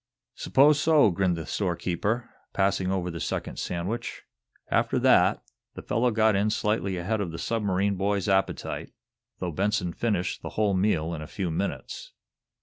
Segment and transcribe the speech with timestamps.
[0.33, 4.23] "'Spose so," grinned the storekeeper, passing over the second sandwich.
[4.71, 5.43] After that,
[5.75, 8.93] the fellow got in slightly ahead of the submarine boy's appetite,
[9.37, 12.13] though Benson finished the whole meal in a few minutes.